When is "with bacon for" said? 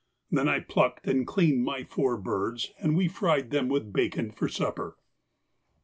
3.69-4.49